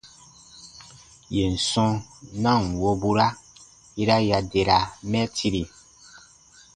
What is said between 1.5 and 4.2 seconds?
sɔ̃ na ǹ wobura, yera